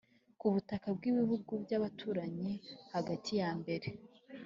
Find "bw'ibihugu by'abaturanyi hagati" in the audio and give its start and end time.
0.97-3.31